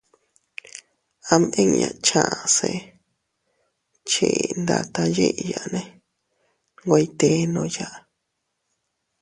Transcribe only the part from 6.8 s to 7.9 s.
nwe ytennoya.